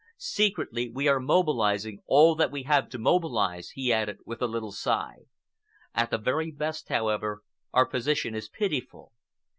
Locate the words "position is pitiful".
7.85-9.11